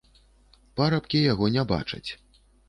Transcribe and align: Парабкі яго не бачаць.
Парабкі 0.81 1.21
яго 1.27 1.51
не 1.57 1.67
бачаць. 1.73 2.09